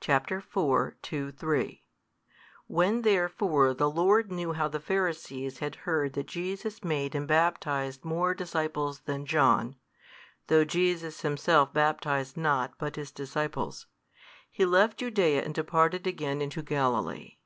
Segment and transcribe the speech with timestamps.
[0.00, 0.32] Chap.
[0.32, 1.84] iv.2, 3
[2.66, 8.04] When therefore the Lord knew how the Pharisees had heard that Jesus made and baptized
[8.04, 9.76] more disciples than John
[10.48, 13.86] (though Jesus Himself baptized not but His disciples),
[14.50, 17.36] He left Judaea and departed again into Galilee.